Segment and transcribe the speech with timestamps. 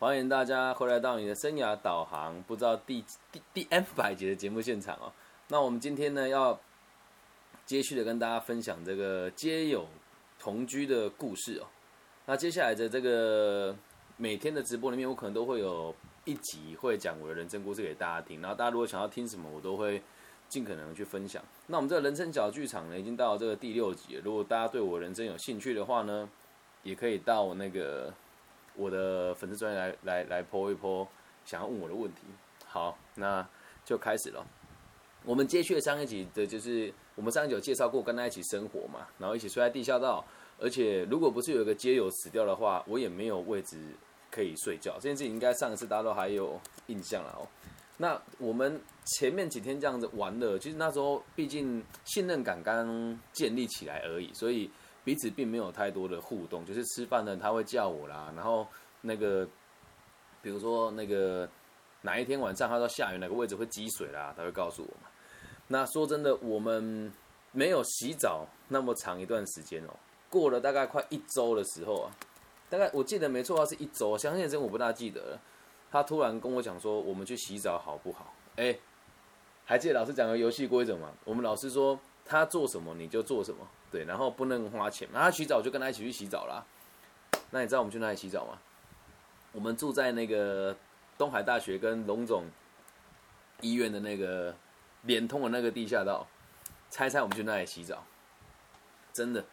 [0.00, 5.12] 欢迎大家回来到你的生涯导航，不知道第第第 n 百集的节目现场哦。
[5.48, 6.58] 那我们今天呢，要
[7.66, 9.86] 接续的跟大家分享这个街友
[10.38, 11.66] 同居的故事哦。
[12.24, 13.76] 那接下来的这个
[14.16, 15.94] 每天的直播里面，我可能都会有
[16.24, 18.40] 一集会讲我的人生故事给大家听。
[18.40, 20.00] 然后大家如果想要听什么，我都会
[20.48, 21.44] 尽可能去分享。
[21.66, 24.22] 那我们这个人生小剧场呢，已经到了这个第六集了。
[24.24, 26.26] 如果大家对我人生有兴趣的话呢，
[26.84, 28.10] 也可以到那个。
[28.80, 31.06] 我的粉丝专业来来来泼一泼，
[31.44, 32.22] 想要问我的问题。
[32.64, 33.46] 好，那
[33.84, 34.42] 就开始了。
[35.22, 40.24] 我们接续的上一集的就是我们上一集有介绍过，跟他一起生活嘛，然后一起睡在地下道。
[40.58, 43.78] 而且如果不是有一个街友死掉的话，我也没有位置
[44.30, 44.94] 可以睡觉。
[44.94, 47.46] 这件事情应该上一次大家都还有印象了哦。
[47.98, 54.70] 那我们前面几天这样子玩的，其实那时候毕竟信任感刚建立起来而已，所以。
[55.04, 58.66] 彼此并没有太多的互动，就是吃饭呢，他会叫我啦，然后
[59.00, 59.46] 那个，
[60.42, 61.48] 比如说那个
[62.02, 65.08] 哪一天晚上他说下雨，哪个位置会积水啦，他会告诉我嘛。
[65.68, 67.12] 那说真的，我们
[67.52, 69.90] 没有洗澡那么长一段时间哦，
[70.28, 72.10] 过了大概快一周的时候啊，
[72.68, 75.40] 大概我记得没错的话是一周，相信真我不大记得了。
[75.90, 78.32] 他突然跟我讲说，我们去洗澡好不好？
[78.56, 78.78] 哎，
[79.64, 81.10] 还记得老师讲的游戏规则吗？
[81.24, 83.66] 我们老师说他做什么你就做什么。
[83.90, 86.64] 对，然后不能花钱，然后洗澡就跟他一起去洗澡啦。
[87.50, 88.58] 那你知道我们去哪里洗澡吗？
[89.50, 90.76] 我们住在那个
[91.18, 92.44] 东海大学跟龙总
[93.62, 94.54] 医院的那个
[95.02, 96.26] 连通的那个地下道。
[96.88, 98.04] 猜猜我们去哪里洗澡？
[99.12, 99.44] 真的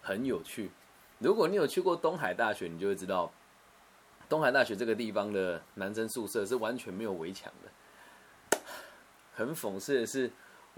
[0.00, 0.70] 很有趣。
[1.18, 3.32] 如果你有去过东海大学，你就会知道，
[4.28, 8.60] 东海大学这个地方的男生宿舍是完全没有围墙的。
[9.34, 10.30] 很讽刺的是。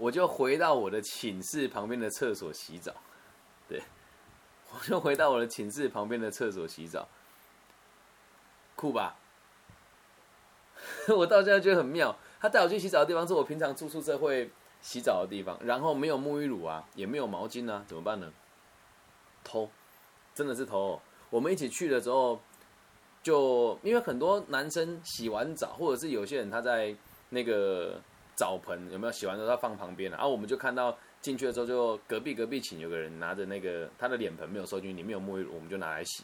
[0.03, 2.93] 我就回到我的寝室旁边的厕所洗澡，
[3.69, 3.81] 对，
[4.73, 7.07] 我就回到我的寝室旁边的厕所洗澡，
[8.75, 9.15] 酷吧？
[11.07, 12.13] 我到现在觉得很妙。
[12.41, 18.29] 他带我去洗澡的地方是我平常住宿舍会洗澡的地方，然后没有沐浴乳啊，也没有毛巾啊，怎么办呢？
[19.41, 19.69] 偷，
[20.35, 21.01] 真的是偷。
[21.29, 22.41] 我们一起去的时候，
[23.23, 26.93] 就因为很多男生洗完澡，或者是有些人他在
[27.29, 28.01] 那个。
[28.35, 36.23] 澡盆有没有洗完之后他放旁边了，然后我们就看到进去的时候，就隔壁隔壁寝有个人拿着那个他的脸盆没有收进去，里面有沐浴露，我们就拿来洗。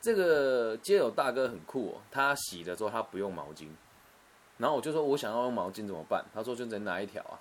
[0.00, 3.68] 这个街友大哥很酷哦，他洗的时候他不用毛巾，
[4.56, 6.24] 然后我就说我想要用毛巾怎么办？
[6.32, 7.34] 他说就只能拿一条啊。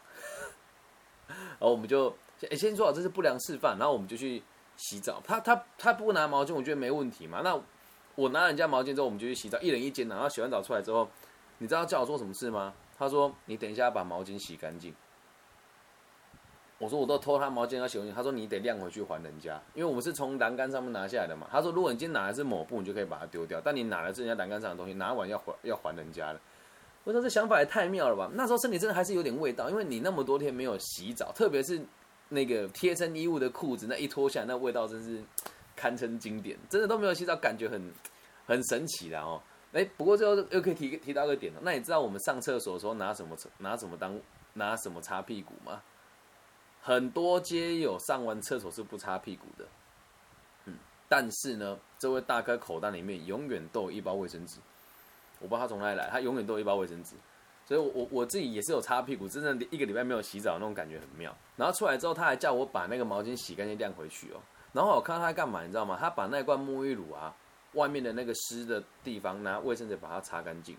[1.28, 2.09] 然后我们就
[2.50, 4.41] 哎先说好这是不良示范，然后我们就去
[4.78, 5.22] 洗澡。
[5.25, 7.41] 他他他不拿毛巾，我觉得没问题嘛。
[7.44, 7.59] 那
[8.16, 10.07] 我拿人家毛巾之后，我们就去洗澡，一人一间。
[10.07, 11.07] 然后洗完澡出来之后，
[11.59, 12.74] 你知道叫我做什么事吗？
[12.97, 14.94] 他说：“你等一下把毛巾洗干净。”
[16.80, 26.40] 我说：“我都偷他毛巾要洗干净。”他说：“你得晾回去还人家，因为我们是从栏杆上面拿下来的嘛。”他说：“如果你今天拿的是抹布，你就可以把它丢掉；但你拿的是人家栏杆上的东西，拿完要还要还人家的。”
[27.03, 31.81] 我说：“这想法也太妙了吧！”那时候身体真的还是有点味道，因为你那么多天没有洗澡，特别是
[32.30, 35.24] 那个贴身衣物的裤子，那一脱下来，那味道真是
[35.75, 36.57] 堪称经典。
[36.69, 37.81] 真的都没有洗澡，感觉很
[38.46, 39.41] 很神奇的哦。
[39.77, 41.59] 哎，不过最后又可以提提到一个点了。
[41.63, 44.19] 那你知道我们上厕所的时候拿什么拿什么当
[44.53, 45.83] 拿什么擦屁股吗？
[46.81, 49.65] 很多街友上完厕所是不擦屁股的。
[50.65, 54.59] 嗯，但是呢，这位大哥口袋里面永远都有一包卫生纸。
[55.39, 57.15] 我不知道他从哪里来，他永远都有一包卫生纸。
[57.67, 61.35] 所以，我我我自己也是有擦屁股，真的一个礼拜没有洗澡那种感觉很妙。
[61.55, 64.39] 然后出来之后，他还叫我把那个毛巾洗干净晾回去哦。
[64.71, 65.97] 然后我看到他干嘛，你知道吗？
[65.99, 67.35] 他把那罐沐浴乳啊。
[67.77, 70.75] 外面的那个湿的地方，拿卫生纸把它擦干净。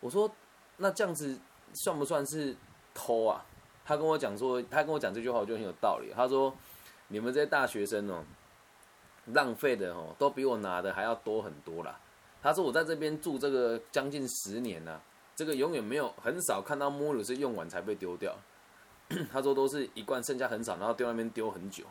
[0.00, 0.30] 我说
[0.78, 1.38] ：“那这样子
[1.74, 2.56] 算不算是
[2.94, 3.44] 偷啊？”
[3.84, 6.12] 他跟我讲说，他跟我讲这句话，我就很有道理。
[6.14, 6.54] 他说
[7.08, 8.24] ：“你们这些大学生哦，
[9.26, 11.98] 浪费的哦，都比我拿的还要多很多啦。”
[12.40, 15.02] 他说：“我在这边住这个将近十年了，
[15.34, 18.36] 这个永远没有很少看到沐浴是用完才被丢掉。”
[19.32, 21.84] 他说：“都是一罐剩下很少，然后丢那边丢很久。”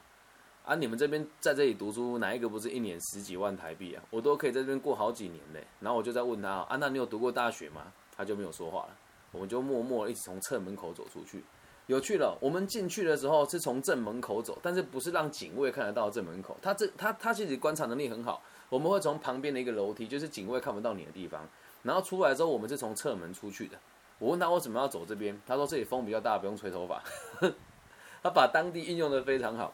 [0.67, 0.75] 啊！
[0.75, 4.03] 你们这边在这里读书，哪一个不是一年十几万台币啊？
[4.09, 5.65] 我都可以在这边过好几年嘞。
[5.79, 7.83] 然后我就在问他啊，那你有读过大学吗？
[8.13, 8.89] 他就没有说话了。
[9.31, 11.41] 我们就默默一起从侧门口走出去。
[11.85, 16.57] 有趣了，我们进去的时候是从正门口走，但是不是让警卫看得到正门口。
[16.61, 18.43] 他这他他其实观察能力很好。
[18.67, 21.47] 我们会从旁边的一个楼梯，就是警卫看不到你的地方。
[21.83, 23.77] 然后出来之后，我们是从侧门出去的。
[24.19, 27.01] 我问他为什么要走这边，他说这里风比较大，不用吹头发。
[28.21, 29.73] 他把当地运用的非常好。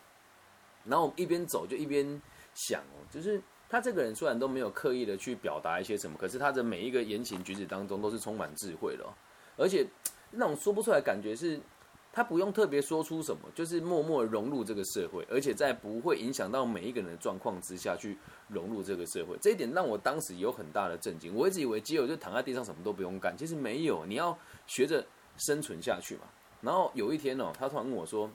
[0.85, 2.21] 然后我一边走就一边
[2.53, 9.13] 想哦，就是他这个人虽然都没有刻意的去表达一些什么，可是他的每一个言行举止当中都是充满智慧的，哦
[9.56, 9.85] 而且
[10.31, 11.59] 那种说不出来感觉是
[12.12, 21.33] 他不用特别说出什么，就是默默融入这个社会，而且在不会影响到每一个人的状况之下去融入这个社会，这一点让我当时有很大的震惊。
[21.36, 24.38] 我一直以为基友就躺在地上什么都不用干，其实没有，你要
[24.68, 25.06] 学着
[25.38, 26.21] 生存下去嘛。
[26.62, 28.29] 然后有一天哦，他突然问我说：“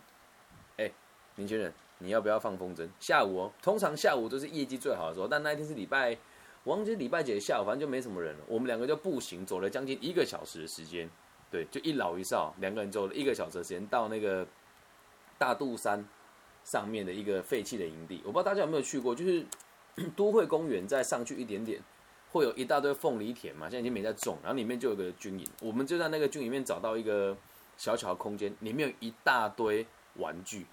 [0.76, 0.90] 哎，
[1.36, 2.88] 年轻人，你要不要放风筝？
[2.98, 6.16] 下午哦，通常下午都是业绩最好的时候，但那一天是礼拜，
[6.64, 8.44] 我忘记礼拜几下午，反正就没什么人了。
[8.46, 11.08] 我们两个就步行走了将近一个小时的时间。”
[11.50, 14.46] 对，就一老一少两个人走了一个小时的时间到那个
[15.38, 16.04] 大肚山
[16.62, 19.42] 上面的一个废弃的营地，我不知道大家有没有去过，就是
[20.14, 21.80] 都会公园再上去一点点，
[22.30, 27.34] 会有一大堆凤梨田嘛，现在已经没在种，然后里面就有个军营，我们就在那个军里面找到一个
[27.78, 29.86] 小小的空间，里面有一大堆
[30.16, 30.66] 玩具。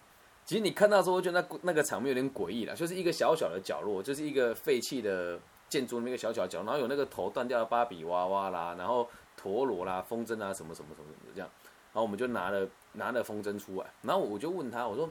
[0.45, 9.09] 其实你看到之后，就那那个场面有点诡异了，就是一个小小的角落，就是一个废弃的建筑那个小小的角，然后有那个头断掉的芭比娃娃啦，然后。
[9.37, 11.47] 陀螺啦，风筝啊，什么什么什么什么这样，
[11.91, 15.07] 然后我们就拿了拿了风筝出来，然后我就问他，我说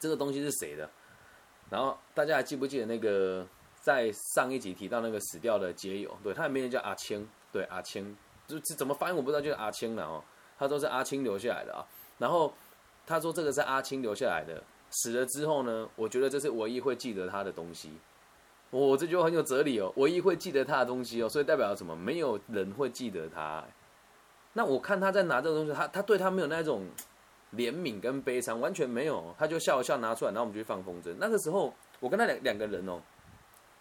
[0.00, 0.88] 这个东西是谁的？
[1.68, 3.46] 然后大家还记不记得那个
[3.82, 6.16] 在上一集提到那个死掉的街友？
[6.24, 8.16] 对他的名字叫阿青，对阿青，
[8.48, 10.24] 就是怎么翻译我不知道，就是阿青了哦。
[10.58, 11.86] 他说是阿青留下来的啊，
[12.18, 12.52] 然后
[13.06, 17.92] 他说这个是阿青留下来的，死了之后呢，我觉得这是唯一会记得他的东西。
[18.70, 21.94] 我这句话很有哲理哦，唯一会记得他的东西哦，所以代表什么？
[21.94, 23.64] 没有人会记得他。
[24.54, 26.84] 那我看他在拿这个东西，他他对他没有那种
[27.54, 31.14] 怜悯跟悲伤，完全没有，他就笑笑拿出来，然后我们就去放风筝。
[31.18, 33.00] 那个时候，我跟他两两个人哦，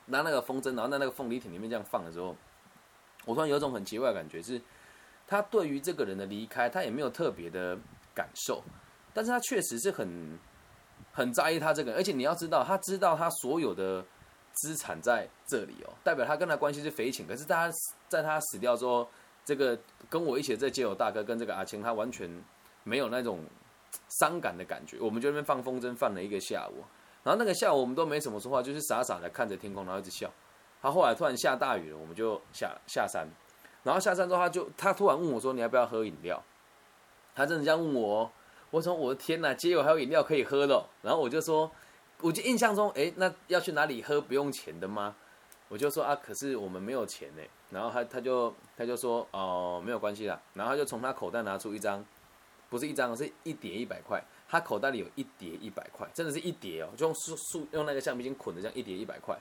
[0.05, 2.35] 拿那个风筝，然后在那个凤梨田里面这样放的时候，
[3.25, 4.61] 我突然有种很奇怪的感觉，是
[5.27, 7.75] 他对于这个人的离开，他也没有特别的
[8.13, 8.63] 感受，
[9.15, 10.37] 但是他确实是很
[11.11, 14.05] 很在意他这个，而且你要知道，他知道他所有的。
[14.57, 17.27] 资产在这里哦，代表他跟他关系是匪浅。
[17.27, 17.69] 可是他
[18.07, 19.05] 在他死掉之后，
[19.43, 19.77] 这个
[20.09, 22.41] 跟我一起在接友大哥跟这个阿青，他完全
[22.85, 23.43] 没有那种
[24.07, 24.97] 伤感的感觉。
[25.01, 26.85] 我们就那边放风筝放了一个下午，
[27.21, 30.31] 然后那个下午我们都没什么说话，就是傻傻的看着天空，然后一直笑。
[30.81, 33.27] 他后来突然下大雨了，我们就下下山，
[33.83, 36.41] 然后下山之后他就他突然问我说：“你要不要喝饮料？”
[37.35, 38.31] 他真的这样问我，
[38.71, 41.71] 我说：“我的天哪，街友还有饮料可以喝的。”然后我就说。
[42.21, 45.13] 我就印象中，哎，那要去哪里喝不用钱的吗？
[45.67, 47.41] 我就说啊，可是我们没有钱呢。
[47.69, 50.41] 然后他他就他就说哦，没有关系啦。
[50.53, 52.03] 然后他就从他口袋拿出一张，
[52.69, 54.23] 不是一张，是一叠一百块。
[54.47, 59.37] 他口袋里有一叠一百块，真的是一叠哦，就用树树用那个橡皮筋捆的这样一叠一百块。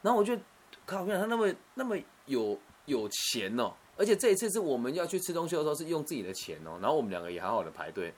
[0.00, 0.38] 然后我就
[0.86, 1.96] 靠，原来他那么那么
[2.26, 2.56] 有
[2.86, 6.78] 有钱哦，而且这一次是我们要去吃东西的时候是用自己的钱哦。
[6.80, 8.14] 然后我们两个也好好的排队，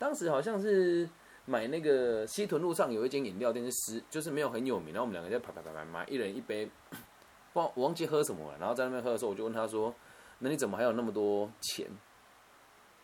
[0.00, 1.08] 当时好像是。
[1.46, 4.92] 买那个西屯路上有一间饮料店是十，就是没有很有名。
[4.94, 6.70] 然后我们两个在排排排排买，一人一杯，
[7.54, 8.58] 忘忘记喝什么了。
[8.60, 9.92] 然后在那边喝的时候，我就问他说
[10.38, 11.88] ：“那你怎么还有那么多钱？”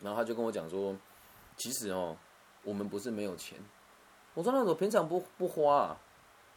[0.00, 0.94] 然后他就跟我讲说
[1.56, 2.16] ：“其实哦，
[2.62, 3.58] 我们不是没有钱。”
[4.34, 6.00] 我说：“那我平常不不花。”啊。”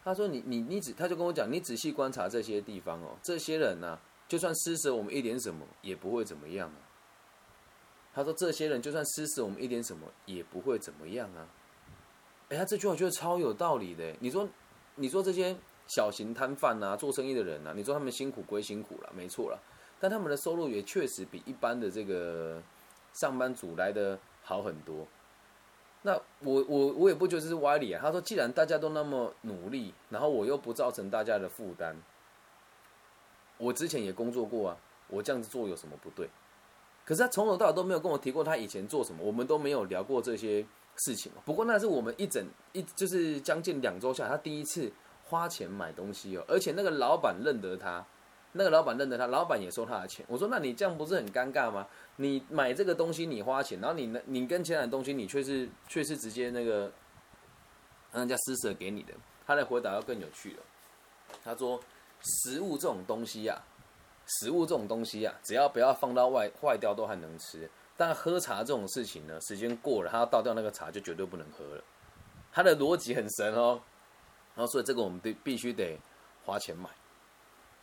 [0.03, 3.97] 他说：“你你你只，他就跟我讲，你仔细观察这些地方哦，这些人呢，
[4.27, 6.85] 就算施舍我们一点什么，也不会怎么样啊。”
[8.13, 11.47] 他说：“这些人就算施舍我们一点什么，也不会怎么样啊。”
[12.49, 14.13] 哎，他这句话我觉得超有道理的。
[14.19, 14.49] 你说，
[14.95, 15.55] 你说这些
[15.87, 19.59] 小型摊贩啊，做生意的人啊，你说他们辛苦归辛苦了，没错了，
[19.99, 22.59] 但他们的收入也确实比一般的这个
[23.13, 25.07] 上班族来的好很多。
[26.01, 28.01] 那我我我也不觉得这是歪理啊。
[28.01, 31.95] 他说，既然大家都那么努力，然后我又不造成大家的负担，
[33.57, 34.77] 我之前也工作过啊，
[35.07, 36.27] 我这样子做有什么不对？
[37.09, 40.63] 可是他从头到尾都没有跟我提过他以前做什么，我们都没有聊过这些。
[41.01, 44.91] 事情不过那是我们一整一就是将近两周下，他第一次
[45.23, 48.05] 花钱买东西哦，而且那个老板认得他，
[48.51, 50.25] 那个老板认得他，老板也收他的钱。
[50.27, 51.87] 我说那你这样不是很尴尬吗？
[52.17, 56.91] 你买这个东西你花钱，然后你呢你跟其他的东西你却是却是直接那个
[58.11, 59.13] 让人家施舍给你的。
[59.47, 60.63] 他的回答要更有趣了，
[61.45, 61.79] 他说
[62.21, 63.57] 食物这种东西呀，
[64.29, 67.69] 食物这种东西呀，只要不要放到外坏掉都还能吃。
[67.97, 71.83] 但喝茶这种事情呢，时间过了，他倒掉那个茶就绝对不能喝了。
[72.51, 73.81] 他的逻辑很神哦，
[74.55, 75.99] 然后所以这个我们得必须得
[76.45, 76.89] 花钱买。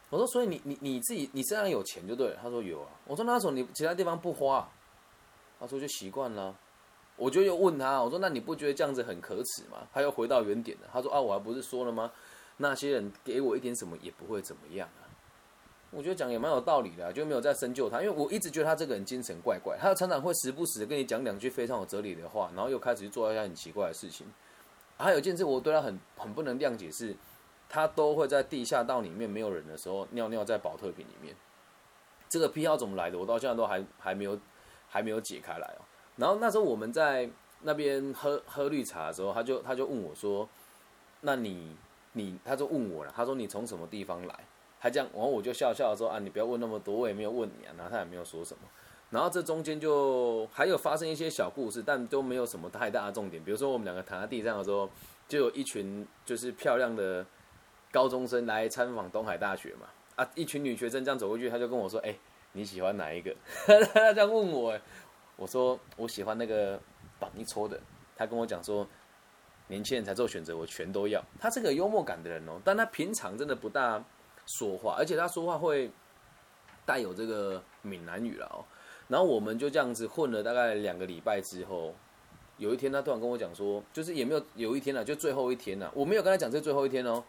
[0.08, 2.38] 我说，所以你你你自己你身上有钱就对了。
[2.40, 2.88] 他说有啊。
[3.06, 4.68] 我说那时候你其他地方不花，
[5.58, 6.56] 他说就习惯了。
[7.16, 9.86] 我就又问他，我说那你不觉得这样子很可耻吗？
[9.92, 10.88] 他又回到原点了。
[10.92, 12.12] 他说啊，我还不是说了吗？
[12.58, 15.05] 那些人给我一点什么也不会怎么样啊。
[15.90, 24.26] 我觉得讲也蛮有道理的，就没有再深究他，因为我一直觉得他这个人精神怪怪，他常常会时不时的跟你讲两句非常有哲理的话，然后又开始去做一些很奇怪的事情。
[24.99, 27.14] 还有一件事我对他很很不能谅解是，
[27.69, 31.35] 他都会在地下道里面没有人的时候尿尿在保特瓶里面。
[32.28, 33.19] 这个癖好怎么来的？
[33.19, 34.38] 我到现在都还还没有
[34.88, 35.83] 还没有解开来哦。
[36.16, 37.31] 然后那时候我们在
[37.62, 40.49] 那边喝喝绿茶的时候，他就他就问我说
[41.23, 41.76] ：“那你
[42.12, 44.35] 你？”他就问我了，他说：“你从什么地方来？”
[44.80, 48.61] 他这样，然后我就笑笑说：“啊，你不要问那么多，我也没有问你啊。”然后他也没有说什么。
[49.11, 53.42] 然后这中间就还有发生一些小故事，但都没有什么太大的重点。
[53.42, 54.88] 比如说我们两个躺在地上的时候，
[55.28, 57.25] 就有一群就是漂亮的
[57.92, 59.87] 高中生来参访东海大学嘛。
[60.16, 62.16] 啊，一群女学生这样走过去，他就跟我说：“哎，
[62.52, 63.35] 你喜欢哪一个？”
[63.95, 64.78] 他这样问我，
[65.37, 66.80] 我说：“我喜欢那个
[67.21, 67.78] 绑一撮的。”
[68.16, 68.87] 他跟我讲说
[69.68, 74.02] ：“年轻人才做选择，我全都要。”他是个幽默感的人哦，但他平常真的不大
[74.46, 75.90] 说话，而且他说话会
[76.84, 78.64] 带有这个闽南语了哦。
[79.08, 81.94] 然后我们就这样子混了大概两个礼拜之后，
[82.58, 87.22] 有一天他突然跟我讲说，就是也没有有一天了，就最后一天了，我没有跟他讲这最后一天哦。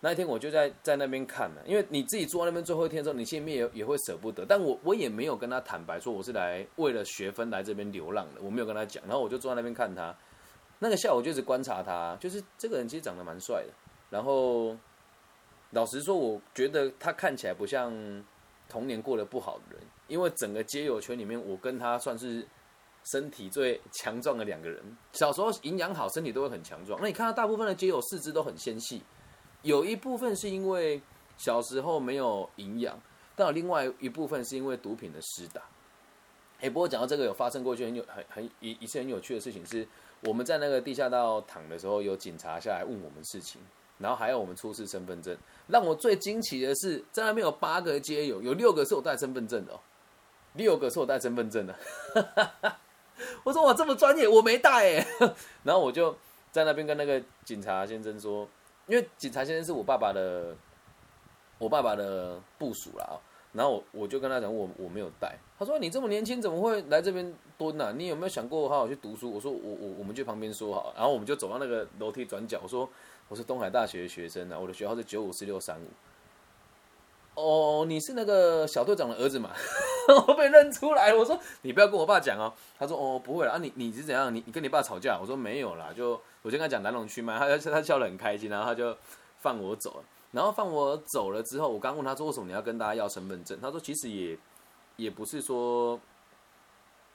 [0.00, 4.46] 那一天我就在在那边看了，因为你自己坐在那边最后一天的时候，你心里面也也会舍不得。
[4.46, 9.02] 但我我也没有跟他坦白说我是来为了学分来这边流浪的，我没有跟他讲。
[9.08, 10.16] 然后我就坐在那边看他，
[10.78, 13.72] 那个下午就一直观察他，就是这个人其实长得蛮帅的。
[14.08, 14.76] 然后
[15.70, 17.92] 老实说，我觉得他看起来不像
[18.68, 22.46] 童年过得不好的人，因为整个街友圈里面，我跟他算是
[23.04, 24.82] 身体最强壮的两个人。
[25.12, 26.98] 小时候营养好，身体都会很强壮。
[27.00, 29.02] 那你看到大部分的街友四肢都很纤细。
[29.62, 31.00] 有一部分是因为
[31.36, 32.98] 小时候没有营养，
[33.34, 35.62] 但有另外一部分是因为毒品的施打。
[36.60, 39.86] 哎，不过讲到这个，有发生过一件很有很很一一次很有趣的事情，是
[40.22, 43.60] 我们在那个地下道躺的时候，有警察下来问我们事情，
[43.98, 45.36] 然后还要我们出示身份证。
[45.66, 49.80] 让我最惊奇的是，在那边有八个街友，有六个是我带身份证的哦，
[50.54, 51.74] 六个是我带身份证的。
[53.44, 55.06] 我说我这么专业，我没带哎。
[55.64, 56.16] 然后我就
[56.50, 58.48] 在那边跟那个警察先生说。
[58.86, 60.56] 因为警察先生是我爸爸的，
[61.58, 63.20] 我爸爸的部属啦。
[63.52, 65.36] 然后我我就跟他讲，我我没有带。
[65.58, 67.92] 他说你这么年轻，怎么会来这边蹲呢？
[67.94, 69.30] 你有没有想过好好去读书？
[69.30, 70.94] 我说我我我们去旁边说好。
[70.96, 72.88] 然后我们就走到那个楼梯转角，我说
[73.28, 75.86] 我是东海大学的学生啊，我的学号是九五四六三五。
[77.34, 79.50] 哦，你是那个小队长的儿子嘛？
[80.26, 82.52] 我被认出来了，我说你不要跟我爸讲哦。
[82.78, 84.34] 他说哦不会了啊，你你是怎样？
[84.34, 85.18] 你你跟你爸吵架？
[85.20, 88.96] 我说没有啦，就我就跟他讲来龙去脉，他他笑得很开心，然后他就
[89.40, 90.04] 放我走了。
[90.32, 93.60] 然后放我走了之后，我刚问他说为什么你要跟大家要身份证？
[93.60, 94.38] 他说其实也
[94.96, 96.00] 也不是说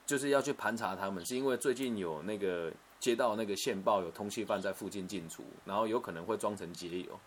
[0.06, 2.72] 就是要去盘查他们，是因为最近有那个
[3.04, 7.20] 接到那个线报，有通缉犯在附近进出，然后有可能会装成街友。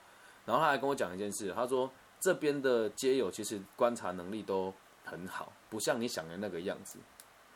[0.45, 1.89] 然后他还跟我讲一件事，他说。
[2.19, 4.73] 这边的街友其实观察能力都
[5.05, 6.99] 很好，不像你想的那个样子。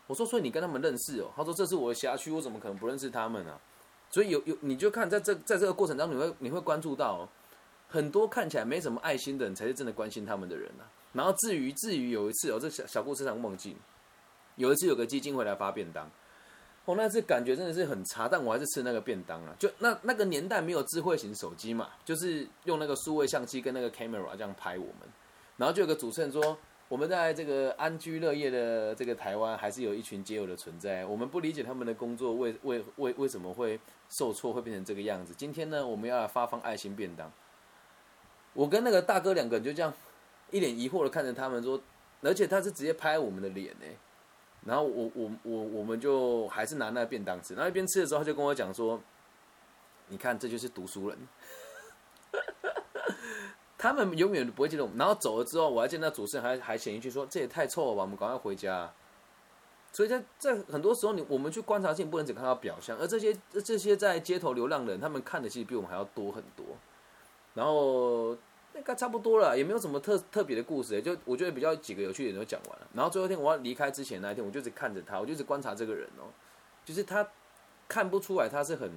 [0.06, 1.30] 我说，所以你跟他们认识哦？
[1.34, 3.58] 他说这是我的辖区，我怎么可能不认识他们呢？
[4.10, 7.26] 所以有有你就看在这在这个过程当中，你会你会关注到
[7.88, 10.84] 很多看起来没什么爱心的人，才是真的关心他们的人啊。
[11.14, 13.74] 然后至于至于有一次哦，这小小故事上忘记，
[14.56, 16.08] 有一次有个基金会来发便当。
[16.86, 19.54] 我那次感觉真的是很差，但我还是吃那个便当啊。
[19.58, 25.08] 就那那个年代没有智慧型手机嘛，就是用那个数位相机跟那个 camera 这样拍我们。
[25.56, 26.58] 然后就有个主持人说，
[26.88, 31.04] 我们在这个安居乐业的这个台湾，还是有一群街友的存在。
[31.04, 35.32] 我们不理解他们的工作为为为为什么会受挫，会变成这个样子。
[35.36, 37.30] 今天呢，我们要来发放爱心便当。
[38.54, 39.92] 我跟那个大哥两个人就这样
[40.50, 41.80] 一脸疑惑的看着他们说，
[42.22, 43.86] 而且他是直接拍我们的脸呢。
[44.66, 49.00] 然后我我我我们就还是拿那个便当吃，然后一边吃的时候，他就跟我讲说
[50.08, 51.18] ：“你看，这就是读书人，
[53.78, 58.92] 他们永远都不会记得我们。”然后走了之后，我还见到主持人还还写一句说：“这也太臭了吧，我们赶快回家。”
[59.92, 66.66] 所以在在很多时候，你我们去观察性，不能只看到表象，而这些这些在街头流浪的人，他们看的其实比我们还要多很多。
[67.54, 68.36] 然后。
[68.80, 72.86] 那该差不多了，也没有什么特特别的故事，就我觉得比较几个有趣点都讲完了。
[72.94, 76.32] 然后最后一天我要离开之前那一天，我就只看着他，我就只观察这个人哦，
[76.82, 77.28] 就是他
[77.86, 78.90] 看不出来他是很，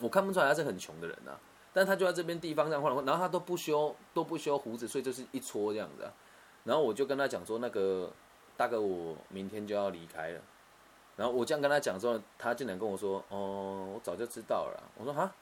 [0.00, 1.32] 我看不出来他是很穷的人呐，
[1.72, 6.06] 但他就在这边地方这样晃，然后他都不修都不修胡子，所以就是一撮这样子。
[6.64, 8.12] 然后我就跟他讲说，那个
[8.54, 10.40] 大哥，我明天就要离开了。
[11.16, 14.82] 然后我这样跟他讲之后，他竟然跟我说，哦，我早就知道了。
[14.98, 15.32] 我说哈，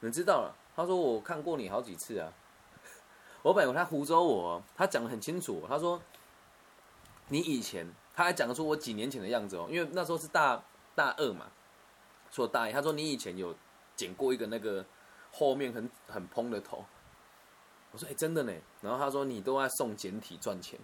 [0.00, 0.54] 你知道了？
[0.76, 2.30] 他说我看过你好几次啊。
[3.42, 5.62] 我本来他胡诌我，他讲的很清楚。
[5.66, 6.00] 他说
[7.28, 10.62] ：“你以前，他还讲得出我几年前的样子哦，因为那时候是大
[10.94, 11.46] 大二嘛，
[12.30, 12.72] 说大一。
[12.72, 13.56] 他说你以前有
[13.96, 14.84] 剪过一个那个
[15.32, 16.84] 后面很很蓬的头。
[17.92, 18.52] 我说哎，真的呢。
[18.82, 20.78] 然后他说你都在送简体赚钱。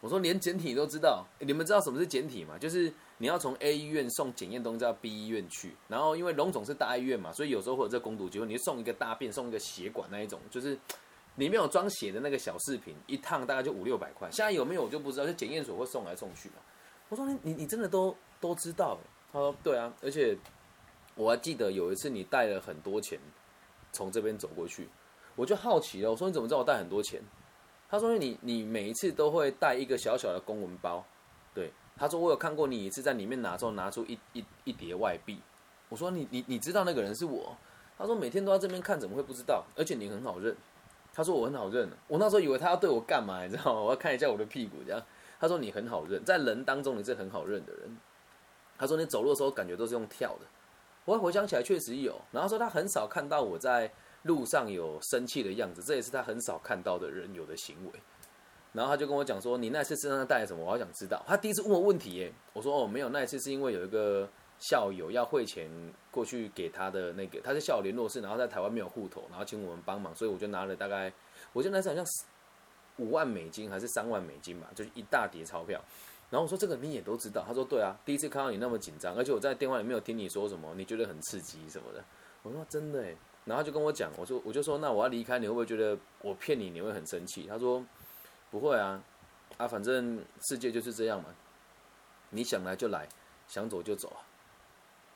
[0.00, 2.58] 我说连简体都知道，你们知道什么是简体吗？
[2.58, 10.76] 就是你要从 A 医院送检验东西到 B 医院去，然后因为龙总是大医院嘛，所以有时候会有这攻读机会，你送一个大便，送一个血管那一种，就是。”
[11.36, 14.30] 里面有装血的那个小饰品，一趟大概就五六百块。
[14.30, 16.56] 现在有没有我就不知道，就检验所会送来送去嘛。
[17.08, 18.98] 我说你你你真的都都知道。
[19.32, 20.36] 他说对啊，而且
[21.14, 23.18] 我还记得有一次你带了很多钱
[23.92, 24.88] 从这边走过去，
[25.34, 27.22] 我就好奇了，我说你怎么知道我带很多钱？
[27.88, 31.04] 他说你你每一次都会带一个小小的公文包，
[31.54, 35.40] 对，他说我有看过你一次在里面拿之后拿出一一一叠外币。
[35.88, 37.56] 我说你你你知道那个人是我？
[37.98, 39.64] 他说每天都在这边看，怎么会不知道？
[39.76, 40.54] 而且你很好认。
[41.12, 41.88] 他说我很好认。
[42.08, 43.80] 我那时候以为他要对我干嘛，你知道吗？
[43.80, 45.02] 我要看一下我的屁股这样。
[45.38, 47.96] 他说你很好认，在人当中你是很好认的人。
[48.78, 50.46] 他说你走路的时候感觉都是用跳的。
[51.04, 52.20] 我回想起来确实有。
[52.30, 53.92] 然后说他很少看到我在
[54.22, 57.92] 路上有生气的样子，这也是他很少看到的人有的行为。
[58.72, 60.64] 然后他就跟我讲说你那次身上带什么？
[60.64, 61.22] 我好想知道。
[61.26, 62.32] 他第一次问我问题耶。
[62.52, 64.28] 我说哦没有，那一次是因为有一个。
[64.62, 65.68] 校友要汇钱
[66.08, 71.12] 过去给他的那个，他是校友联络室，然后在台湾没有户头，然后请我们帮忙，所以我就拿了大概，
[71.52, 72.06] 我记得那次好像
[72.98, 75.82] 五万美金还是三万美金吧，就是一大叠钞票。
[76.30, 82.04] 然后我说这个你也都知道，他说对啊，第一次看到你那么紧张，而且我在电话里没有听你说什么，你觉得很刺激什么的。
[82.44, 87.46] 我说真的哎，然后就跟我讲，我说我就说那我要离开，你会不会觉得我骗你，你会很生气？
[87.48, 87.84] 他说
[88.48, 89.02] 不会啊，
[89.56, 91.30] 啊反正世界就是这样嘛，
[92.30, 93.08] 你想来就来，
[93.48, 94.31] 想走就走啊。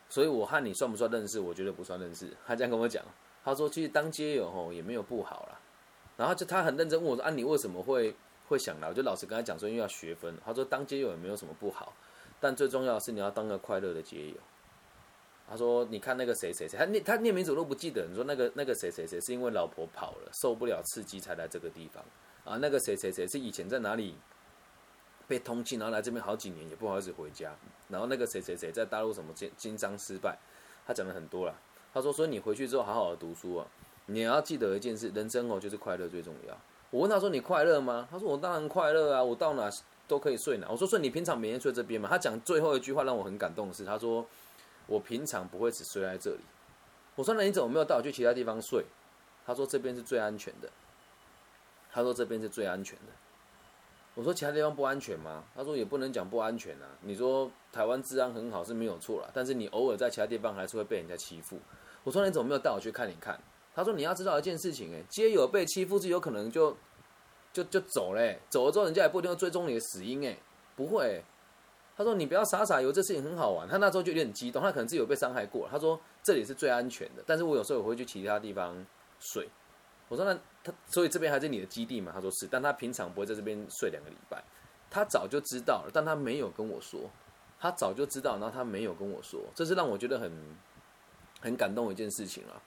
[0.08, 1.40] 所以我和你算不算认识？
[1.40, 2.28] 我觉得不算认识。
[2.46, 3.04] 他这样跟我讲，
[3.44, 5.60] 他说其实当街友吼也没有不好啦。
[6.16, 8.14] 然后就他很认真问我说：“啊，你为什么会
[8.48, 11.92] 会想来？”我就老实跟他讲说：“因为要学分。”他说：“当街友也没有什么不好，
[12.40, 14.36] 但最重要的是你要当个快乐的街友。”
[15.50, 18.06] 他说：“你看那个谁谁谁，他念他念名字都不记得。
[18.06, 22.04] 你说那个那个谁谁谁是因为老婆跑了，受不了刺激才来这个地方
[22.44, 22.56] 啊？
[22.60, 24.16] 那个谁谁谁是以前在哪里？”
[25.28, 27.54] 被通缉，然后来这边好几年也不好意思回家。
[27.88, 30.38] 然后那个谁谁谁在大陆什么经经商失败，
[30.87, 31.54] 他讲了很多了。
[31.95, 33.66] 他说：“所以你回去之后好好的读书啊，
[34.06, 36.56] 你要记得一件事，人生哦就是快乐最重要。”
[36.90, 39.71] 我问他说：“你快乐吗？”他说：“我当然快乐啊，我到哪
[40.06, 44.26] 都可以睡哪。”我说：“所以你平常每天睡这边吗？”他讲最后一句话让我很感动的是，他说
[44.87, 46.40] ：“我平常不会只睡在这里。”
[47.16, 48.85] 我说：“那你怎么没有带我去其他地方睡？”
[49.47, 50.68] 他说：“这边是最安全的。”
[51.90, 53.12] 他说：“这边是最安全的。”
[54.16, 55.44] 我说其他地方不安全吗？
[55.54, 56.88] 他说也不能讲不安全啊。
[57.02, 61.59] 你说台湾治安很好是没有错啦，但是你偶尔在其他地方还是会被人家欺负。
[62.02, 63.38] 我说你怎么没有带我去看一看？
[63.74, 66.74] 他说你要知道一件事情，哎，街友被欺负是有可能就
[67.52, 70.35] 就就走嘞，走了之后人家也不一定会追踪你的死因，哎，
[70.74, 71.22] 不会。
[71.94, 73.68] 他说你不要傻傻以为这事情很好玩。
[73.68, 75.68] 他那时候就有点激动，他可能自己有被伤害过。
[75.70, 78.83] 他说这里是最安全的，但是我有时候也会去其他地方
[79.18, 79.46] 睡。
[80.09, 82.12] 我说那他，所以这边还是你的基地嘛？
[82.14, 84.42] 他说是，但他平常不会在这边睡两个礼拜。
[84.88, 87.01] 他早就知道了，但他没有跟我说。
[87.59, 90.31] 他早就知道，然后他没有跟我说，这是让我觉得很
[91.40, 92.62] 很感动的一件事情了。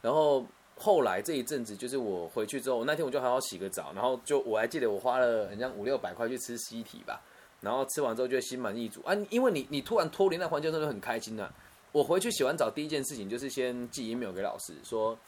[0.00, 0.46] 然后
[0.76, 7.20] 后来这一阵子，就是我回去之后，那天我就好好洗个澡，然后就我还记得我花了好像五六百块去吃西体吧。
[7.60, 11.52] 然后吃完之后就心满意足啊，因为你你突然脱离那环境，真的很开心啊。
[11.92, 15.18] 我回去洗完澡，第一件事情就是先寄 email 给老师说。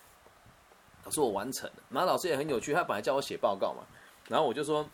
[1.10, 1.82] 做，完成了。
[1.90, 3.84] 然后老师也很有趣，他本来叫我写报告嘛，
[4.28, 4.88] 然后我就说，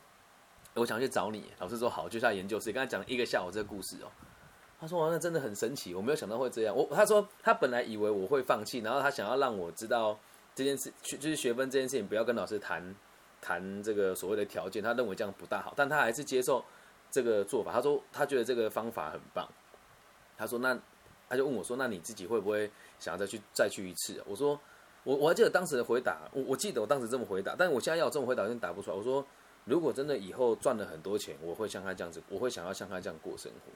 [0.75, 1.45] 我想去找你。
[1.59, 2.73] 老师说好，就下研究室。
[2.73, 4.11] 跟他讲一个下午这个故事哦。
[4.81, 6.77] 他说，那真的很神奇，我没有想到会这样。
[6.77, 10.19] 我他说他本来以为我会放弃，然后他想要让我知道
[10.55, 12.95] 这件事，就是学分这件事情，不要跟老师谈
[13.41, 14.83] 谈这个所谓的条件。
[14.83, 16.65] 他认为这样不大好，但他还是接受
[17.11, 17.73] 这个做法。
[17.73, 19.49] 他说他觉得这个方法很棒。
[20.37, 20.79] 他说那
[21.29, 24.23] 他就问我说，那你自己会不会想要再去再去一次？
[24.27, 24.59] 我说。
[25.07, 28.97] 我我还记得当时的回答，我我记得我当时这么回答，但是我现在要这么回答，有点答不出来。
[28.97, 29.25] 我说，
[29.65, 33.71] 如果真的以后赚了很多钱，我会像他这样子，我会想要像他这样过生活。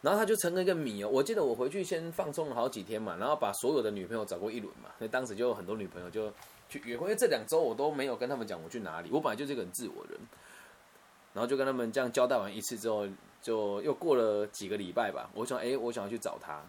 [0.00, 1.08] 然后他就成了一个谜哦。
[1.12, 6.32] 我记得我回去先放松了好几天嘛，然后把所有的女朋友找过一轮嘛，所以当时就有很多女朋友就
[6.70, 7.04] 去约会。
[7.04, 10.18] 因为这两周我都没有跟他们讲我去哪里，我本来就是一个很自我人。
[11.34, 13.06] 然后就跟他们这样交代完一次之后，
[13.42, 15.28] 就又过了几个礼拜吧。
[15.34, 16.62] 我想，哎，我想要去找他，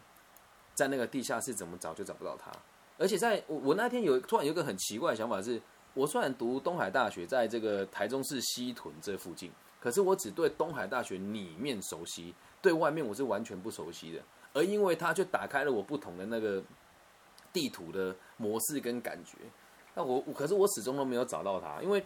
[0.73, 2.51] 在那个地下室怎么找就找不到他。
[2.97, 5.61] 而且在我我那天有突然有一个很奇怪的想法，是
[5.93, 14.21] 我虽然读东海大学，在这个台中市西屯这附近，可是我只对东海大学里面熟悉，对外面我是完全不熟悉的。
[14.53, 16.63] 而因为它却打开了我不同的那个
[17.51, 19.37] 地图的模式跟感觉。
[19.93, 22.01] 那我可是我始终都没有找到它，因为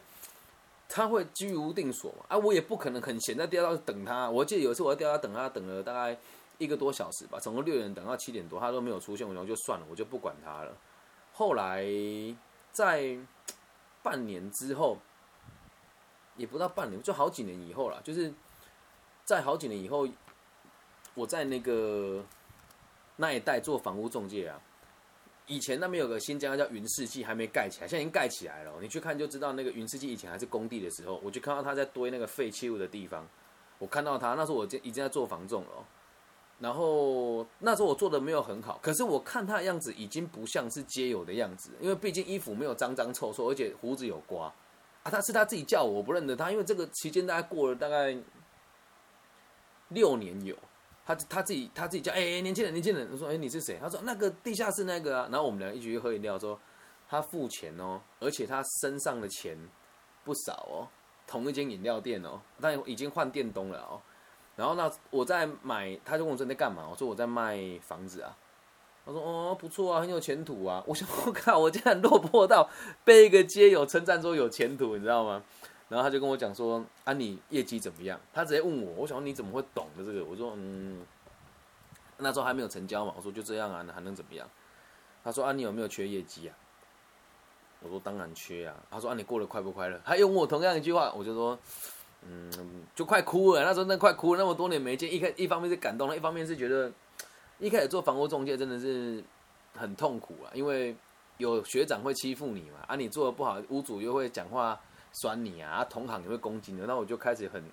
[0.87, 2.25] 它会居无定所嘛。
[2.29, 4.27] 啊，我也不可能很闲在地下等他。
[4.29, 6.17] 我记得有一次我在地下等他，等了大概。
[6.59, 10.77] 一个多小时吧，从六点等到七点多，他都没有出现，我然后就算了，我就不管他了。
[11.33, 11.83] 后来
[12.71, 13.17] 在
[14.03, 14.97] 半年之后，
[16.35, 18.31] 也不到半年，就好几年以后了，就是
[19.23, 20.07] 在好几年以后，
[21.13, 22.23] 我在那个
[23.15, 24.61] 那一带做房屋中介啊。
[25.47, 28.73] 以前那边有个新疆叫云世纪，还没盖起来，现在已经盖起来了。
[28.81, 33.25] 你去看就知道，那个云世纪以前还是工地的时候，我就看到他在堆那个废弃物的地方，
[33.77, 35.85] 我看到他，那时候我已经已经在做房仲了。
[36.59, 44.53] 然后那时候我做的没有很好，可是我看他的样子已经不像是街友的样子，因为毕竟衣服没有脏脏臭臭，而且胡子有刮
[45.03, 45.09] 啊。
[45.09, 48.13] 他是他自己叫我，我不认得他，因为这个期间大概过了大概
[49.87, 50.53] 六年有，
[51.05, 53.77] 他他自己他自己叫哎年轻人年轻人，我说哎你是谁？
[53.81, 55.29] 他说那个地下室那个啊。
[55.31, 56.59] 然后我们俩一起去喝饮料，说
[57.07, 59.57] 他付钱哦，而且他身上的钱
[60.25, 60.87] 不少哦，
[61.25, 64.01] 同一间饮料店哦，但已经换店东了哦。
[64.59, 66.85] 然后那我在买，他就问我说你在干嘛？
[66.91, 68.35] 我说我在卖房子啊。
[69.05, 70.83] 他说哦不错啊，很有前途啊。
[70.85, 72.69] 我想我靠，我竟然落魄到
[73.05, 75.41] 被一个街友称赞说有前途，你知道吗？
[75.87, 78.19] 然后他就跟我讲说啊你业绩怎么样？
[78.33, 80.25] 他直接问我，我想你怎么会懂的这个？
[80.25, 81.05] 我说嗯，
[82.17, 83.13] 那时候还没有成交嘛。
[83.15, 84.45] 我说就这样啊，那还能怎么样？
[85.23, 86.51] 他说啊你有没有缺业绩啊？
[87.79, 88.75] 我说当然缺啊。
[88.91, 89.97] 他说啊你过得快不快乐？
[90.03, 91.57] 他用我同样一句话，我就说。
[92.21, 93.63] 嗯，就快哭了。
[93.63, 96.91] 那时候那快哭了，那么多年没见，一开一方面是感动了，一方面是觉得
[97.57, 99.23] 一开始做房屋中介真的是
[99.73, 100.95] 很痛苦啊，因为
[101.37, 104.79] 有学长会欺负你嘛，啊，你做的不好，屋主又会讲话
[105.13, 107.63] 酸你啊，同行也会攻击你，那我就开始很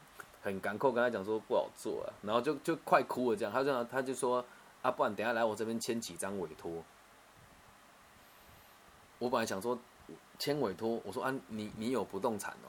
[0.42, 4.44] 很感慨，跟他讲说不好做啊，然后就就快哭了这样，他这样他就说
[4.82, 6.72] 啊，不然等下来我这边签几张委托。
[9.18, 9.78] 我本来想说
[10.38, 12.68] 签委托，我说啊，你你有不动产哦。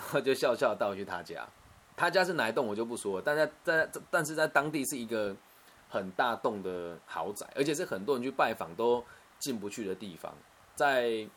[0.00, 1.46] 然后就笑笑带我去他家，
[1.94, 5.36] 他家是哪一栋我就不说了，但在在但是在当地是一个
[5.90, 9.04] 很大栋的豪宅，而且是很多人去拜访都
[9.38, 10.34] 进不去的地方，
[10.74, 11.28] 在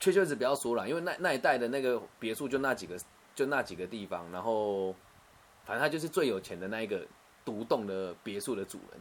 [0.00, 2.96] 确确实不要说了，因为那那一带的那个别墅就那几个
[3.34, 4.94] 就那几个地方，然后
[5.64, 7.06] 反正他就是最有钱的那一个
[7.44, 9.00] 独栋的别墅的主人。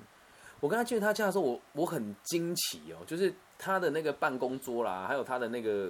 [0.60, 5.90] 我跟他去他家的时候，我我很惊奇哦，就是他的那个办公桌啦，还有他的那个。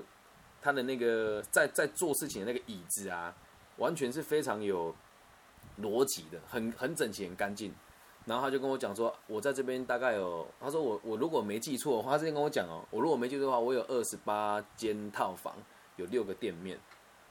[0.67, 3.33] 他的那个在在做事情的那个椅子啊，
[3.77, 4.93] 完全是非常有
[5.81, 7.73] 逻辑的，很很整齐、很干净。
[8.25, 15.55] 然后他就跟我讲说，我在这边大概有，他说我我如果没记错的话，他之前跟我讲哦，我如果没记错的话，我有二十八间套房，
[15.95, 16.77] 有六个店面，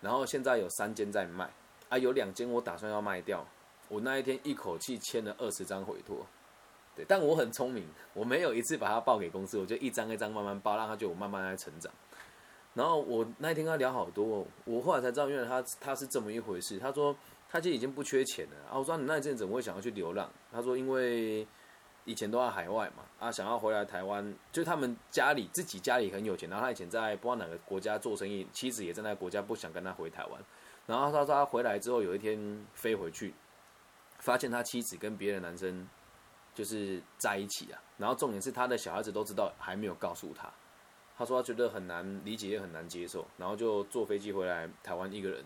[0.01, 1.47] 然后现在有三间在卖，
[1.91, 3.47] 啊，有两间我打算要卖掉。
[3.91, 6.25] 我那一天一口气签了二十张委托，
[6.95, 11.93] 对，但我很聪明，我没有一次把它报给公司，我就一张一张慢慢报，让他就慢慢在成长。
[12.77, 16.79] 然后我那天跟他聊好多，我后来才知道，原来他他是这么一回事。
[16.79, 17.17] 他说
[17.49, 18.79] 他其实已经不缺钱了啊。
[18.79, 20.31] 我说你那一阵怎么会想要去流浪？
[20.53, 21.47] 他说因为
[22.05, 30.39] 以前都在海外嘛，啊想要回来台湾，就他们家里自己家里很有钱，然后他以前在不知道哪个国家做生意，妻子也在那个国家，不想跟他回台湾。
[30.87, 32.39] 然后他说他回来之后有一天
[32.75, 33.33] 飞回去，
[34.19, 35.89] 发现他妻子跟别的男生
[36.55, 37.81] 就是在一起啊。
[37.97, 40.53] 然后重点是他的小孩子都知道，还没有告诉他。
[41.19, 45.43] 他说他觉得很难理解，也很难接受，然后就坐飞机回来台湾一个人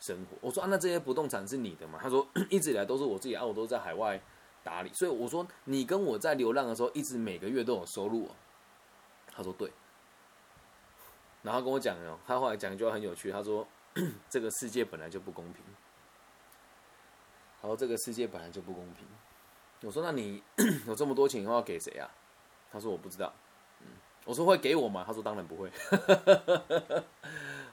[0.00, 0.36] 生活。
[0.40, 1.98] 我说，那这些不动产是你的吗？
[2.02, 4.20] 他说 一直以来都是我自己啊，我都在海外
[4.62, 4.90] 打理。
[4.94, 8.30] 所以我说你跟我在流浪的时候，一直每个月都有收入。
[9.30, 9.70] 他说对。
[11.42, 13.66] 然后跟我讲哦，他后来讲一句话很有趣，他说
[14.30, 15.62] 这个世界本来就不公平。
[17.60, 19.06] 他说这个世界本来就不公平。
[19.82, 20.42] 我说那你
[20.88, 22.10] 有这么多钱，要给谁啊？
[22.72, 23.30] 他说我不知道。
[23.80, 23.88] 嗯
[24.24, 25.04] 我说会给我吗？
[25.06, 25.70] 他说当然不会。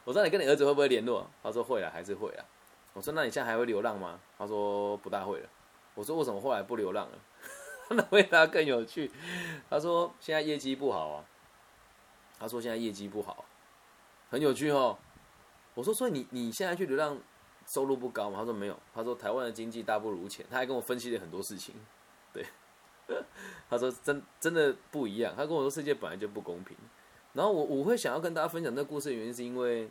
[0.04, 1.26] 我说你跟你儿子会不会联络？
[1.42, 2.46] 他说会啊，还是会啊。
[2.94, 4.20] 我说那你现在还会流浪吗？
[4.38, 5.50] 他说不大会了。
[5.94, 7.18] 我说为什么后来不流浪了？
[7.92, 9.12] 那回答更有趣。
[9.70, 11.26] 他说现在业绩不好啊。
[12.40, 13.46] 他说现在业绩不好，
[14.30, 14.98] 很有趣哦。
[15.76, 17.18] 我说所以你你现在去流浪
[17.68, 18.40] 收入不高吗？
[18.40, 18.78] 他说没有。
[18.94, 20.46] 他说台湾的经济大不如前。
[20.50, 21.76] 他还跟我分析了很多事情。
[23.70, 26.76] 他说：“真真的不一样。”他跟我说：“世界本来就不公平。”
[27.34, 29.90] 然后我我会想要跟大家分享这个故事的原因，是因为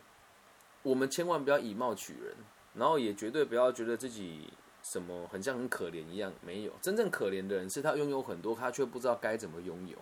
[0.83, 2.35] 我们千万不要以貌取人，
[2.75, 4.51] 然后也绝对不要觉得自己
[4.83, 6.31] 什么很像很可怜一样。
[6.45, 9.97] 没有真正可怜的人，是他拥有很多，他却不知道该怎么拥有。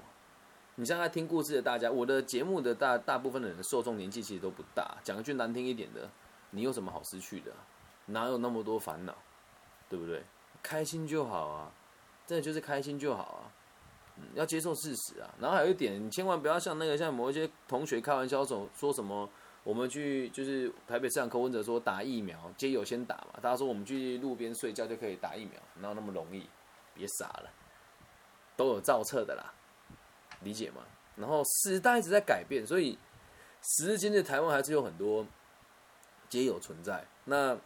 [0.75, 4.97] 你像在听故事的大家，我的节目的大大部分的人受众年纪其实都不大。
[5.03, 6.09] 讲句难听一点的，
[6.51, 7.51] 你有什么好失去的？
[8.07, 9.15] 哪有那么多烦恼？
[9.89, 10.23] 对不对？
[10.61, 11.71] 开心就好啊。
[12.29, 13.49] 真的就是开心就好啊，
[14.17, 15.33] 嗯，要接受事实啊。
[15.39, 19.27] 然后还有一点，你千万不要像那个像某一些同学开玩笑说说什么，
[19.63, 23.39] 我们去就是台北市场柯文哲说打疫苗，皆有先打嘛。
[23.41, 26.47] 大家说我们去路边睡觉就可以打疫苗，哪有那么容易？
[26.93, 27.49] 别傻了，
[28.55, 29.51] 都有造册的啦，
[30.43, 30.83] 理解吗？
[31.15, 32.95] 然后时代一直在改变，所以
[33.63, 35.25] 时至今日，台湾还是有很多
[36.29, 37.03] 皆有存在。
[37.25, 37.57] 那。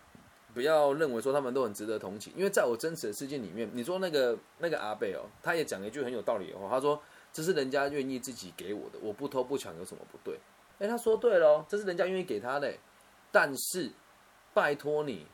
[0.53, 10.39] 不要认为说他们都很值得同情，因为在我真实的世界里面，你说那个那个阿贝哦，他也讲了一句很有道理的话，他说这是人家愿意自己给我的，我不偷不抢有什么不对？
[10.79, 12.73] 哎，他说对了，这是人家愿意给他的，
[13.31, 13.91] 但是
[14.53, 15.25] 拜托你，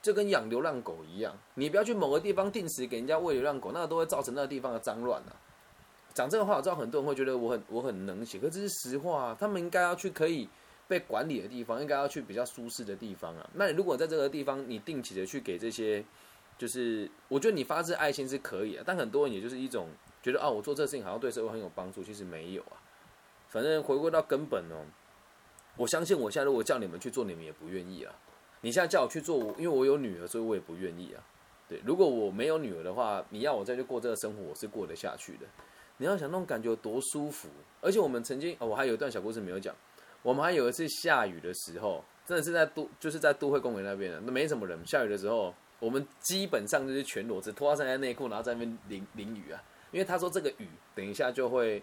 [0.00, 5.36] 就跟养流浪狗一样，你不要去某个地方定时给人家喂流浪狗，那个都会造成那个地方的脏乱啊。
[6.14, 9.36] 讲这个话，我知道很多人会觉得我很我很冷血，可这是实话啊。
[9.40, 10.46] 他们应该要去可以
[10.92, 13.50] 被管理的地方，应该要去比较舒适的地方啊。
[13.54, 16.04] 那你如果在这个地方，你定期的去给这些，
[16.58, 19.88] 就是我觉得你发自爱心是可以的，但很多人也就是一种
[20.22, 22.76] 觉得啊，我做这事情好像对社会很有帮助，其实没有啊。
[23.48, 24.84] 反正回归到根本哦，
[25.78, 28.14] 我相信我现在如果叫你们去做，你们也不愿意啊。
[28.60, 31.24] 你现在叫我去做，因为我有女儿，所以我也不愿意啊。
[31.66, 35.46] 对，如果我没有女儿的话，你要我再去过这个生活，我是过得下去的。
[35.96, 37.48] 你要想那种感觉有多舒服，
[37.80, 39.74] 而且我们曾经哦，我还有一段小故事没有讲。
[40.22, 44.78] 我们还有一次下雨的时候，真的是在都，就是在都会公园那边的，那没什么人。
[44.86, 49.62] 下雨的时候，我们基本上就是全裸，只脱上身内裤，然后在那边淋淋雨啊。
[49.90, 51.82] 因为他说这个雨等一下就会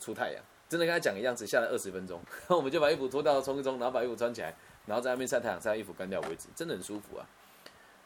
[0.00, 4.54] 出太阳，真的跟他讲一样，只下了二十分钟，然 后我们就把衣服脱掉冲一冲，然后把衣服穿起来，
[4.86, 7.26] 然后在那边晒太阳，晒衣服干掉为止，真的很舒服啊。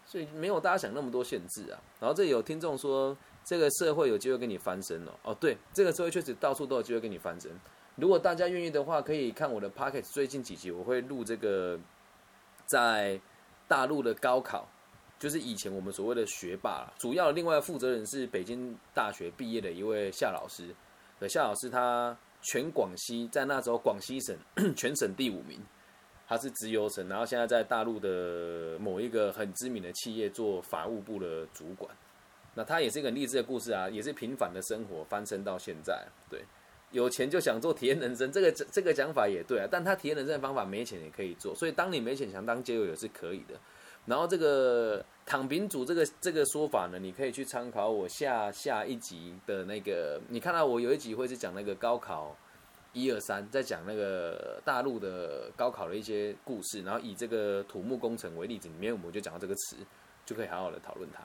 [0.04, 1.80] 所以没有大家想那么多限制啊。
[2.00, 3.16] 然后这有听众说。
[3.42, 5.12] 这个社会有机会跟你翻身哦！
[5.24, 7.50] 哦，对，这个社会确实到处都有机会跟你翻身。
[7.96, 11.78] 如果大家愿意的话，可以看我的 p o c k e t 最近几集我会录这个
[12.66, 13.20] 在
[13.68, 14.66] 大陆的高考，
[15.18, 20.74] 就是以前我们所谓的学霸，主要另外负责人是北京大学毕业的一位夏老师。
[21.18, 24.34] 对，夏老师他全广西在那时候广西省
[24.74, 25.60] 全省第五名，
[26.26, 31.94] 他是直邮生，然后现在在大陆的某一个很知名的企业做法务部的主管。
[32.54, 36.04] 那他也是一个励志的故事啊，也是平凡的生活翻身到现在。
[36.30, 36.42] 对，
[36.90, 39.68] 有钱就想做体验人生，这个这个讲法也对啊。
[39.70, 43.54] 但他体验人生的方法没钱也可以做，所以当你没钱想当街友也是可以的。
[44.06, 52.34] 然后这个躺平族这个这个说法呢，你可以去参考我下下一集的那个，你看到我有一集会是讲那个高考
[52.92, 59.76] 一二三，在讲那个大陆的高考的一些故事，然后以这个土木工程为例子，里面我们就讲到这个词，
[60.24, 61.22] 就可以好好的讨论它。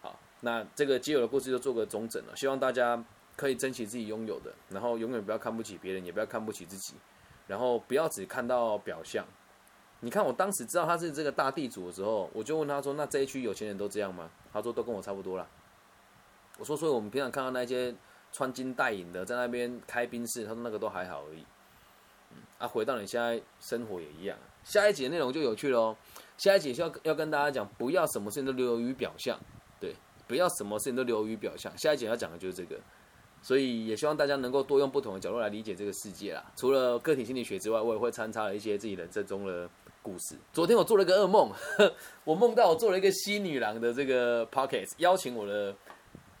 [0.00, 3.04] 好那这个基友的故事就做个中整了，希望大家
[3.36, 6.94] 可以珍惜自己拥有的，然后永远不要看不起别人，也不要看不起自己，
[7.46, 9.24] 然后不要只看到表象。
[10.00, 15.46] 你看我当时知道他是这个大地主的时候，我就问他说：“那这一区有钱人都这样吗？”他说：“都跟我差不多啦。”
[16.58, 17.94] 我说：“所以我们平常看到那些
[18.32, 21.44] 穿金戴银的在那边开宾室，他说那个都还好而已。”
[22.58, 24.36] 啊，回到你现在生活也一样。
[24.64, 25.96] 下一节内容就有趣喽。
[26.36, 29.38] 下一节要要跟大家讲，不要什么事情都流于表象。
[29.78, 29.94] 对
[30.26, 31.72] 不要什么事情都流于表象。
[31.76, 32.80] 下一节要讲的就是这个，
[33.42, 36.44] 所以也希望大家能够多用不同的角度来理解这个世界啦。
[36.56, 39.68] 除了个体心理学之外，我也会参插了一些自己人生中的
[40.00, 40.36] 故事。
[40.52, 41.50] 昨天我做了一个噩梦，
[42.24, 45.74] 我梦到我做了一个西女郎的这个 pocket，邀请我的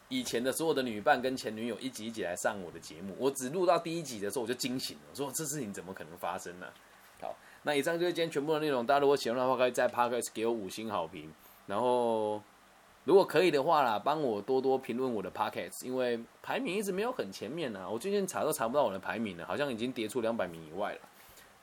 [0.08, 3.14] 以前的所有的女伴跟前女友一集一集来上我的节目。
[3.18, 6.66] 我只录到第一集的时候我就惊醒了，我说这事情怎么可能发生呢？
[7.20, 7.34] 好，
[7.64, 8.86] 那以上就是今天全部的内容。
[8.86, 11.32] 大家如果喜欢的话，可以在 pocket 给我五星好评，
[11.66, 12.40] 然后。
[13.04, 17.88] 如果可以的话啦，帮我多多评论我的 p o c k e t 因为排名一直没有很前面呢。
[17.90, 21.00] 我最近查都查不到我的排名了，好像已经跌出两百名以外了。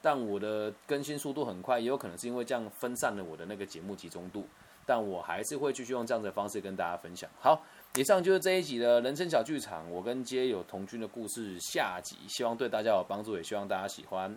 [0.01, 4.45] 但我的更新速度很快，也有可能是因为这样分散了我的那个节目集中度。
[4.85, 7.29] 但我还是会继续用这样的方式跟大家分享。
[7.39, 7.61] 好，
[7.95, 14.35] 以上就是这一集的人生小剧场，我跟街友同居的故事下集，希望对大家有帮助，也希望大家喜欢。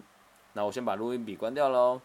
[0.52, 2.00] 那我先把录音笔关掉喽。